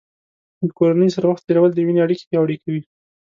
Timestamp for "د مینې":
1.73-2.01